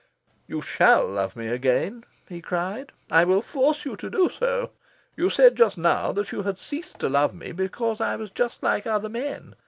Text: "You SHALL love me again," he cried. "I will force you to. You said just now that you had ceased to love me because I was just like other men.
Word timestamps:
"You 0.47 0.63
SHALL 0.63 1.05
love 1.09 1.35
me 1.35 1.47
again," 1.47 2.05
he 2.27 2.41
cried. 2.41 2.91
"I 3.11 3.23
will 3.23 3.43
force 3.43 3.85
you 3.85 3.95
to. 3.97 4.71
You 5.15 5.29
said 5.29 5.55
just 5.55 5.77
now 5.77 6.11
that 6.11 6.31
you 6.31 6.41
had 6.41 6.57
ceased 6.57 6.97
to 7.01 7.07
love 7.07 7.35
me 7.35 7.51
because 7.51 8.01
I 8.01 8.15
was 8.15 8.31
just 8.31 8.63
like 8.63 8.87
other 8.87 9.09
men. 9.09 9.53